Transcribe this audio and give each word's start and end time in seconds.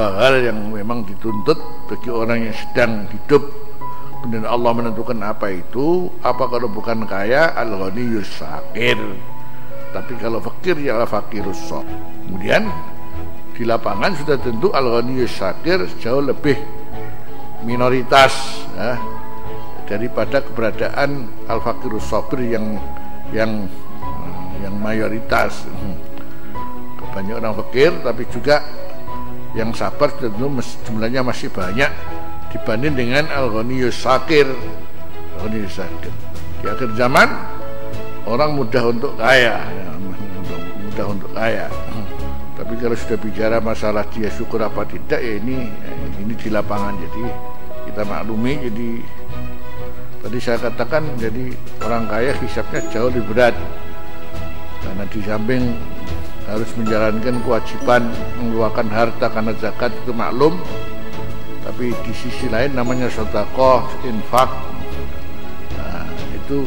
dua 0.00 0.16
hal 0.16 0.40
yang 0.40 0.72
memang 0.72 1.04
dituntut 1.04 1.60
bagi 1.84 2.08
orang 2.08 2.48
yang 2.48 2.56
sedang 2.56 3.04
hidup. 3.12 3.44
Kemudian 4.24 4.48
Allah 4.48 4.72
menentukan 4.72 5.20
apa 5.20 5.52
itu 5.52 6.08
apa 6.24 6.48
kalau 6.48 6.72
bukan 6.72 7.04
kaya 7.04 7.52
al 7.52 7.68
ghaniyus 7.68 8.40
sakir. 8.40 8.96
Tapi 9.92 10.16
kalau 10.16 10.40
fakir 10.40 10.80
ya 10.80 11.04
fakirus 11.04 11.68
sok. 11.68 11.84
Kemudian 12.24 12.64
di 13.52 13.68
lapangan 13.68 14.16
sudah 14.16 14.40
tentu 14.40 14.72
al 14.72 14.88
ghaniyus 14.88 15.36
sakir 15.36 15.84
jauh 16.00 16.24
lebih 16.24 16.56
minoritas 17.68 18.64
ya, 18.80 18.96
daripada 19.84 20.40
keberadaan 20.40 21.28
al 21.44 21.60
fakirus 21.60 22.08
sabir 22.08 22.56
yang 22.56 22.80
yang 23.36 23.68
yang 24.64 24.72
mayoritas. 24.80 25.68
Banyak 27.12 27.36
orang 27.36 27.52
fakir 27.52 27.92
tapi 28.00 28.24
juga 28.32 28.64
yang 29.56 29.74
sabar 29.74 30.14
tentu 30.14 30.46
jumlahnya 30.86 31.26
masih 31.26 31.50
banyak 31.50 31.90
dibanding 32.54 32.94
dengan 32.94 33.24
al-ghaniyus 33.30 33.98
sakir 33.98 34.46
al-ghaniyus 35.38 35.74
sakir 35.78 36.12
di 36.60 36.66
akhir 36.68 36.92
zaman 36.92 37.28
orang 38.28 38.52
mudah 38.52 38.84
untuk 38.92 39.16
kaya. 39.16 39.64
Ya, 39.64 39.88
mudah 40.84 41.06
untuk 41.08 41.30
kaya. 41.32 41.66
Tapi 42.60 42.76
kalau 42.76 42.96
sudah 42.96 43.18
bicara 43.18 43.56
masalah 43.64 44.04
dia 44.12 44.28
syukur 44.28 44.60
apa 44.60 44.84
tidak 44.84 45.24
ya 45.24 45.40
ini 45.40 45.72
ini 46.20 46.34
di 46.36 46.48
lapangan. 46.52 46.92
Jadi 47.00 47.24
kita 47.88 48.04
maklumi 48.04 48.60
jadi 48.68 48.90
tadi 50.20 50.38
saya 50.38 50.58
katakan 50.68 51.08
jadi 51.16 51.56
orang 51.80 52.04
kaya 52.12 52.36
hisapnya 52.44 52.84
jauh 52.92 53.08
lebih 53.08 53.24
berat. 53.32 53.56
Karena 54.84 55.04
di 55.08 55.20
samping 55.24 55.62
harus 56.50 56.70
menjalankan 56.74 57.38
kewajiban 57.46 58.10
mengeluarkan 58.42 58.90
harta 58.90 59.30
karena 59.30 59.54
zakat 59.62 59.94
itu 60.02 60.10
maklum. 60.10 60.58
Tapi 61.62 61.94
di 62.02 62.12
sisi 62.12 62.50
lain 62.50 62.74
namanya 62.74 63.06
sodakoh 63.06 63.86
infak. 64.02 64.50
Nah, 65.78 66.04
itu 66.34 66.66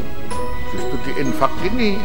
justru 0.72 0.96
di 1.04 1.12
infak 1.20 1.52
ini 1.68 2.00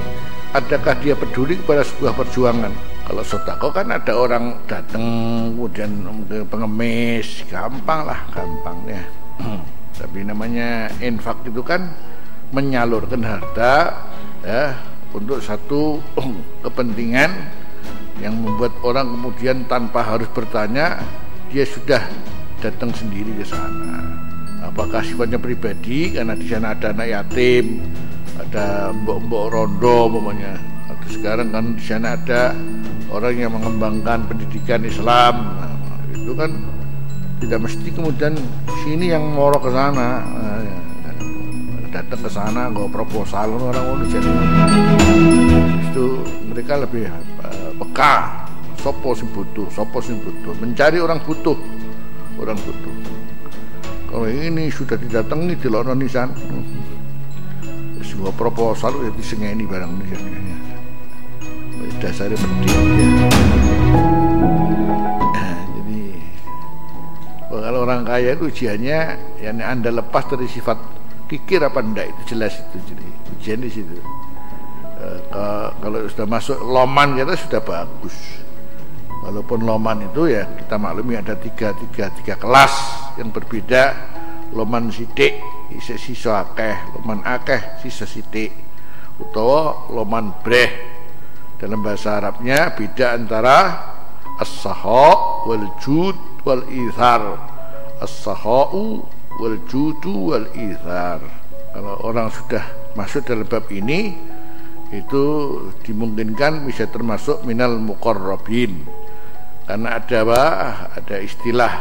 adakah 0.51 0.99
dia 0.99 1.15
peduli 1.15 1.55
kepada 1.55 1.87
sebuah 1.87 2.11
perjuangan? 2.19 2.73
Kalau 3.07 3.23
sodakoh 3.23 3.71
kan 3.71 3.89
ada 3.89 4.13
orang 4.13 4.59
datang 4.67 5.01
kemudian 5.55 6.05
pengemis 6.51 7.47
gampang 7.47 8.05
lah 8.05 8.19
gampang 8.35 8.77
ya. 8.85 9.03
Tapi 9.99 10.27
namanya 10.27 10.91
infak 10.99 11.41
itu 11.47 11.63
kan 11.63 11.89
menyalurkan 12.51 13.23
harta 13.23 13.95
ya 14.43 14.75
untuk 15.13 15.39
satu 15.41 16.03
kepentingan 16.65 17.58
yang 18.17 18.35
membuat 18.35 18.73
orang 18.81 19.13
kemudian 19.13 19.63
tanpa 19.69 20.01
harus 20.03 20.27
bertanya 20.33 20.99
dia 21.53 21.65
sudah 21.65 22.01
datang 22.59 22.91
sendiri 22.91 23.31
ke 23.39 23.45
sana. 23.47 24.03
Apakah 24.59 25.01
sifatnya 25.01 25.39
pribadi 25.39 26.13
karena 26.13 26.35
di 26.35 26.45
sana 26.45 26.75
ada 26.75 26.91
anak 26.91 27.07
yatim, 27.07 27.79
ada 28.37 28.91
mbok-mbok 28.91 29.45
rondo 29.49 30.11
umpamanya. 30.11 30.59
Atau 30.91 31.09
sekarang 31.15 31.49
kan 31.55 31.65
di 31.79 31.83
sana 31.83 32.19
ada 32.19 32.53
orang 33.09 33.33
yang 33.39 33.51
mengembangkan 33.55 34.27
pendidikan 34.27 34.83
Islam. 34.83 35.57
Nah, 35.57 35.73
itu 36.11 36.31
kan 36.35 36.51
tidak 37.39 37.59
mesti 37.65 37.87
kemudian 37.87 38.35
sini 38.83 39.15
yang 39.15 39.23
mau 39.31 39.49
ke 39.55 39.71
sana. 39.71 40.21
Nah, 40.27 40.59
ya, 40.59 40.79
datang 41.89 42.21
ke 42.21 42.29
sana 42.29 42.69
nggak 42.69 42.89
proposal 42.93 43.57
orang 43.57 43.85
orang 43.97 44.07
jadi 44.13 44.31
itu 45.89 46.05
mereka 46.53 46.73
lebih 46.85 47.09
uh, 47.41 47.58
peka 47.99 48.47
sopo 48.79 49.11
sing 49.11 49.27
butuh 49.35 49.67
sopo 49.75 49.99
sing 49.99 50.23
butuh? 50.23 50.55
Mencari 50.63 51.03
orang 51.03 51.19
butuh 51.19 51.59
orang 52.39 52.55
butuh. 52.55 52.95
Kalau 54.07 54.23
ini 54.31 54.71
sudah 54.71 54.95
didatangi 54.95 55.59
di 55.59 55.67
luar 55.67 55.91
nisan 55.99 56.31
sebuah 57.99 58.31
proposal 58.39 59.03
ya 59.03 59.11
disengeni 59.19 59.67
barang 59.67 59.91
ini 59.99 60.15
dasarnya 61.99 62.39
penting 62.39 62.71
ya. 65.35 65.51
jadi 65.75 65.99
kalau 67.51 67.83
orang 67.83 68.07
kaya 68.07 68.39
itu 68.39 68.47
ujiannya 68.47 68.99
yang 69.43 69.59
anda 69.59 69.91
lepas 69.91 70.23
dari 70.31 70.47
sifat 70.47 70.79
kikir 71.27 71.59
apa 71.59 71.83
enggak 71.83 72.15
itu 72.15 72.35
jelas 72.35 72.55
itu 72.55 72.95
jadi 72.95 73.07
ujian 73.35 73.59
di 73.59 73.69
situ 73.69 73.99
kalau 75.79 76.05
sudah 76.11 76.27
masuk 76.27 76.59
loman 76.59 77.15
kita 77.15 77.33
sudah 77.39 77.61
bagus. 77.63 78.15
Walaupun 79.19 79.67
loman 79.67 80.07
itu 80.11 80.31
ya 80.31 80.47
kita 80.47 80.79
maklumi 80.79 81.19
ada 81.19 81.35
tiga 81.35 81.75
tiga 81.75 82.07
tiga 82.19 82.35
kelas 82.39 82.73
yang 83.19 83.31
berbeda. 83.31 83.95
Loman 84.55 84.89
sidik 84.89 85.39
sisa 85.69 85.95
sisa 85.99 86.31
akeh. 86.43 86.75
Loman 86.99 87.23
akeh 87.23 87.79
sisa 87.83 88.07
sidik. 88.07 88.51
Utawa 89.19 89.91
loman 89.91 90.31
breh. 90.43 90.97
Dalam 91.59 91.83
bahasa 91.83 92.15
Arabnya 92.15 92.71
beda 92.71 93.19
antara 93.19 93.57
as-saha 94.39 95.43
wal 95.43 95.67
jud 95.83 96.15
wal 96.47 96.63
ithar 96.71 97.35
as-sahau 97.99 99.03
wal 99.39 99.57
judu 99.67 100.31
wal 100.31 100.47
ithar 100.55 101.19
kalau 101.75 101.95
orang 102.03 102.31
sudah 102.31 102.63
masuk 102.95 103.27
dalam 103.27 103.45
bab 103.45 103.67
ini 103.71 104.15
itu 104.89 105.23
dimungkinkan 105.85 106.65
bisa 106.65 106.89
termasuk 106.89 107.45
minal 107.45 107.77
muqarrabin 107.77 108.85
karena 109.69 110.01
ada 110.01 110.17
apa? 110.25 110.43
Ada 110.97 111.15
istilah 111.21 111.73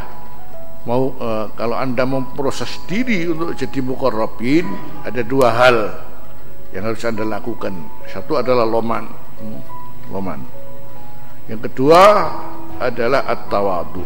mau 0.85 1.09
e, 1.17 1.29
kalau 1.57 1.73
anda 1.73 2.05
memproses 2.05 2.69
diri 2.85 3.25
untuk 3.25 3.57
jadi 3.57 3.81
mukorobin 3.81 4.69
ada 5.09 5.25
dua 5.25 5.49
hal 5.57 5.97
yang 6.77 6.85
harus 6.85 7.01
anda 7.09 7.25
lakukan. 7.25 7.73
Satu 8.13 8.37
adalah 8.37 8.69
loman, 8.69 9.09
hmm, 9.41 9.61
loman. 10.13 10.45
Yang 11.49 11.73
kedua 11.73 12.29
adalah 12.77 13.25
at-tawadu. 13.25 14.05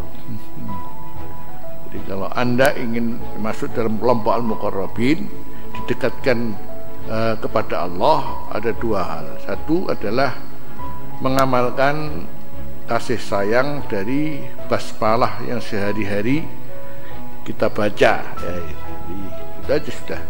Jadi 1.90 1.98
kalau 2.06 2.30
anda 2.38 2.70
ingin 2.78 3.18
masuk 3.42 3.74
dalam 3.74 3.98
kelompok 3.98 4.30
al-muqarrabin 4.30 5.26
didekatkan 5.74 6.54
uh, 7.08 7.34
kepada 7.38 7.88
Allah 7.88 8.46
ada 8.52 8.70
dua 8.76 9.00
hal. 9.02 9.26
Satu 9.42 9.88
adalah 9.90 10.36
mengamalkan 11.22 12.26
kasih 12.90 13.18
sayang 13.18 13.86
dari 13.86 14.42
basmalah 14.66 15.38
yang 15.46 15.62
sehari-hari 15.62 16.42
kita 17.46 17.70
baca. 17.70 18.12
Ya, 18.22 18.54
itu 19.62 19.70
aja 19.70 19.90
sudah 19.90 20.20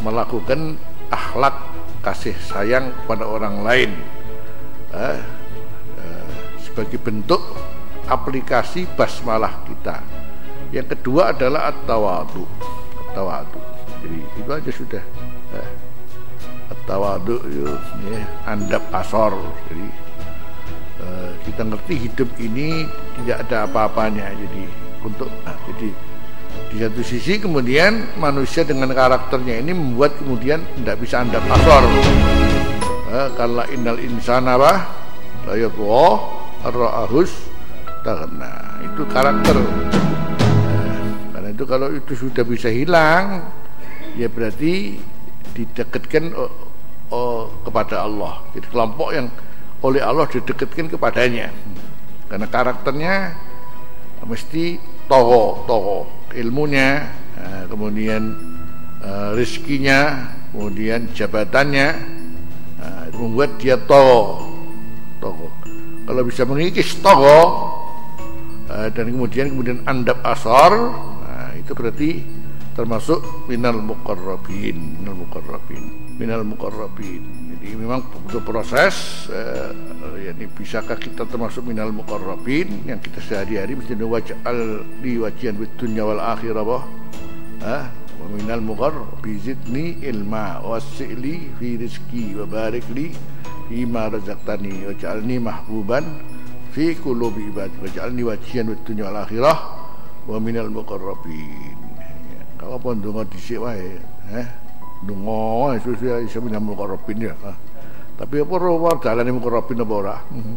melakukan 0.00 0.78
akhlak 1.10 1.54
kasih 2.00 2.34
sayang 2.40 2.94
pada 3.04 3.26
orang 3.26 3.62
lain. 3.66 3.90
Eh, 4.90 5.20
eh, 5.98 6.30
sebagai 6.62 6.98
bentuk 6.98 7.42
aplikasi 8.10 8.86
basmalah 8.98 9.62
kita. 9.66 10.02
Yang 10.70 10.98
kedua 10.98 11.34
adalah 11.34 11.70
at-tawadu. 11.70 12.46
At-tawadu. 13.06 13.60
Jadi 14.00 14.18
itu 14.38 14.50
aja 14.50 14.70
sudah. 14.72 15.04
Eh, 15.54 15.70
at-tawadu 16.70 17.42
ya, 18.06 18.22
andap 18.46 18.82
asor 18.94 19.34
jadi 19.68 20.10
Eh, 21.00 21.32
kita 21.48 21.64
ngerti 21.64 21.94
hidup 21.96 22.28
ini 22.36 22.84
tidak 23.20 23.48
ada 23.48 23.64
apa-apanya. 23.64 24.36
Jadi 24.36 24.68
untuk 25.00 25.32
nah, 25.48 25.56
jadi 25.72 25.88
di 26.68 26.76
satu 26.76 27.00
sisi 27.00 27.40
kemudian 27.40 28.20
manusia 28.20 28.68
dengan 28.68 28.92
karakternya 28.92 29.64
ini 29.64 29.72
membuat 29.72 30.20
kemudian 30.20 30.60
tidak 30.82 31.00
bisa 31.00 31.22
anda 31.22 31.38
pasor 31.46 31.82
uh, 33.06 33.30
kalau 33.38 33.62
innal 33.70 33.98
insana 34.02 34.58
apa 34.58 34.90
layatwa 35.46 36.26
arra'ahus 36.66 37.32
nah 38.34 38.82
itu 38.84 39.02
karakter. 39.08 39.56
Uh, 39.56 41.08
karena 41.32 41.48
itu 41.54 41.64
kalau 41.64 41.88
itu 41.96 42.12
sudah 42.12 42.44
bisa 42.44 42.68
hilang 42.68 43.46
ya 44.20 44.28
berarti 44.28 45.00
didekatkan 45.54 46.34
oh, 46.34 46.52
oh, 47.10 47.42
kepada 47.66 48.06
Allah. 48.06 48.44
Jadi 48.54 48.66
kelompok 48.70 49.08
yang 49.14 49.26
oleh 49.80 50.00
Allah 50.04 50.28
didekatkan 50.28 50.92
kepadanya. 50.92 51.48
Karena 52.30 52.46
karakternya 52.46 53.14
mesti 54.24 54.78
toho 55.08 55.64
toho 55.64 55.96
ilmunya 56.36 57.08
eh, 57.34 57.64
kemudian 57.66 58.22
eh, 59.02 59.28
rizkinya 59.34 60.30
kemudian 60.52 61.10
jabatannya 61.16 61.88
eh, 62.78 63.04
membuat 63.16 63.56
dia 63.58 63.80
toho 63.80 64.46
toho 65.18 65.48
kalau 66.06 66.22
bisa 66.26 66.46
mengikis 66.46 66.94
toho 67.00 67.38
dan 68.70 69.10
kemudian 69.10 69.50
kemudian 69.50 69.82
andap 69.82 70.22
asar 70.22 70.70
nah, 71.26 71.50
itu 71.58 71.74
berarti 71.74 72.22
termasuk 72.80 73.20
minal 73.44 73.76
muqarrabin 73.76 75.04
minal 75.04 75.20
muqarrabin 75.20 76.10
minal 76.20 76.44
muqarrabin. 76.44 77.24
Jadi 77.56 77.76
memang 77.80 78.04
butuh 78.04 78.44
proses 78.44 79.24
eh, 79.32 79.72
yakni 80.28 80.48
bisakah 80.52 81.00
kita 81.00 81.24
termasuk 81.24 81.64
minal 81.64 81.92
muqarrabin? 81.96 82.84
Yang 82.84 83.08
kita 83.08 83.20
sehari-hari 83.24 83.72
mesti 83.76 83.96
waj'al 83.96 84.84
li 85.00 85.16
wajian 85.16 85.56
bid 85.56 85.72
dunya 85.80 86.04
wal 86.04 86.20
akhirah 86.20 86.60
bah 86.60 86.84
ah 87.64 87.84
wa 88.20 88.26
minal 88.36 88.60
muqarrabi 88.60 89.40
zidni 89.40 89.96
ilma 90.04 90.60
wasi'li 90.60 91.56
fi 91.56 91.80
rizki 91.80 92.36
wa 92.36 92.44
barik 92.44 92.84
li 92.92 93.16
fima 93.72 94.12
razaqtani 94.12 94.92
waj'alni 94.92 95.36
mahbuban 95.40 96.04
fi 96.76 96.92
qulubi 97.00 97.48
ibad 97.48 97.72
waj'alni 97.80 98.28
wajian 98.28 98.76
bid 98.76 98.80
dunya 98.84 99.08
wal 99.08 99.24
akhirah 99.24 99.56
wa 100.28 100.36
minal 100.36 100.68
muqarrabin 100.68 101.79
kalau 102.60 102.76
pun 102.76 103.00
donga 103.00 103.24
dhisik 103.24 103.56
wae 103.56 103.96
eh 104.36 104.48
donga 105.08 105.80
sesuai 105.80 106.28
iso 106.28 106.44
minal 106.44 106.60
muqarrabin 106.60 107.32
ya 107.32 107.34
ah. 107.40 107.56
Tapi 108.20 108.36
apa 108.36 108.52
ora 108.52 109.00
dalane 109.00 109.32
mukarrabin 109.32 109.80
apa 109.80 109.94
ora? 109.96 110.16
Mhm. 110.28 110.56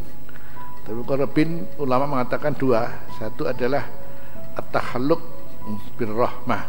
Tapi 0.83 0.95
mukarrabin 1.00 1.63
ulama 1.79 2.19
mengatakan 2.19 2.51
dua. 2.59 3.07
Satu 3.15 3.47
adalah 3.47 3.88
at-tahalluq 4.59 5.23
birrahmah, 5.95 6.67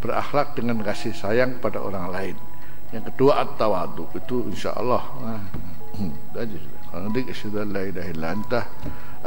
berakhlak 0.00 0.56
dengan 0.56 0.80
kasih 0.80 1.12
sayang 1.12 1.60
pada 1.60 1.84
orang 1.84 2.08
lain. 2.08 2.36
Yang 2.88 3.12
kedua 3.12 3.44
at-tawadu, 3.44 4.08
itu 4.16 4.48
insyaallah. 4.48 5.02
Nah, 5.20 5.44
aja. 6.40 6.58
Nanti 6.94 7.20
asyhadu 7.28 7.60
an 7.60 7.68
la 7.74 7.82
ilaha 7.84 8.08
illa 8.08 8.28
anta 8.32 8.60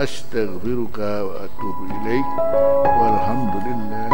astaghfiruka 0.02 1.10
wa 1.30 1.34
atubu 1.46 1.84
ilaik. 1.94 2.28
Walhamdulillah. 2.90 4.10